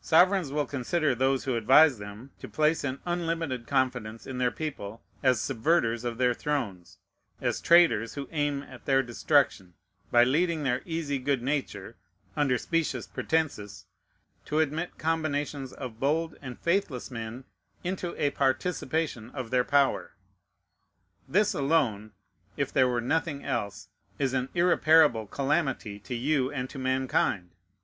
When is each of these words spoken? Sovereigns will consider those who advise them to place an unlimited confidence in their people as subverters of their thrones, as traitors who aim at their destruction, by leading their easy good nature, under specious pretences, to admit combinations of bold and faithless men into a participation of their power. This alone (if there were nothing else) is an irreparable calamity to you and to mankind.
Sovereigns 0.00 0.50
will 0.50 0.66
consider 0.66 1.14
those 1.14 1.44
who 1.44 1.54
advise 1.54 1.98
them 1.98 2.32
to 2.40 2.48
place 2.48 2.82
an 2.82 2.98
unlimited 3.06 3.68
confidence 3.68 4.26
in 4.26 4.38
their 4.38 4.50
people 4.50 5.04
as 5.22 5.38
subverters 5.38 6.04
of 6.04 6.18
their 6.18 6.34
thrones, 6.34 6.98
as 7.40 7.60
traitors 7.60 8.14
who 8.14 8.26
aim 8.32 8.64
at 8.64 8.86
their 8.86 9.04
destruction, 9.04 9.74
by 10.10 10.24
leading 10.24 10.64
their 10.64 10.82
easy 10.84 11.16
good 11.20 11.42
nature, 11.42 11.94
under 12.36 12.58
specious 12.58 13.06
pretences, 13.06 13.86
to 14.44 14.58
admit 14.58 14.98
combinations 14.98 15.72
of 15.72 16.00
bold 16.00 16.34
and 16.42 16.58
faithless 16.58 17.08
men 17.08 17.44
into 17.84 18.20
a 18.20 18.30
participation 18.30 19.30
of 19.30 19.52
their 19.52 19.62
power. 19.62 20.16
This 21.28 21.54
alone 21.54 22.10
(if 22.56 22.72
there 22.72 22.88
were 22.88 23.00
nothing 23.00 23.44
else) 23.44 23.90
is 24.18 24.32
an 24.34 24.48
irreparable 24.54 25.28
calamity 25.28 26.00
to 26.00 26.16
you 26.16 26.50
and 26.50 26.68
to 26.68 26.80
mankind. 26.80 27.50